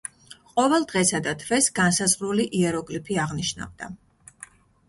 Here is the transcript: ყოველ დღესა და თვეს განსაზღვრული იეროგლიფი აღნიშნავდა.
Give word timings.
ყოველ 0.53 0.85
დღესა 0.91 1.19
და 1.27 1.33
თვეს 1.43 1.69
განსაზღვრული 1.81 2.47
იეროგლიფი 2.61 3.21
აღნიშნავდა. 3.27 3.93